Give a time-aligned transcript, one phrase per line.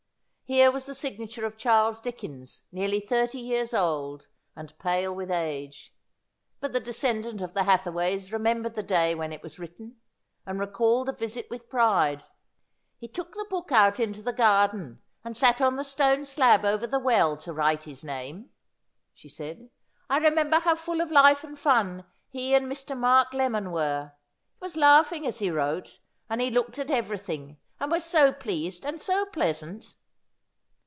[0.43, 5.95] Here was the signature of Charles Dickens, nearly thirty years old, and pale with age.
[6.59, 10.01] But the descendant of the Hathaways remembered the day when it was written,
[10.45, 12.25] and recalled the visit with pride.'
[12.99, 16.85] He took the book out into the garden, and sat on the stone slab over
[16.85, 18.49] the well to write his name,'
[19.13, 19.69] she said.'
[20.09, 22.97] I remember how full of life and fun he and Mr.
[22.97, 24.11] Mark Lemon were;
[24.59, 25.99] he was laughing as he wrote,
[26.29, 29.95] and he looked at everything, and was so pleased and so pleasant.'